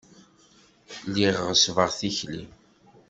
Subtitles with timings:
[1.07, 2.43] Lliɣ ɣeṣṣbeɣ tikli.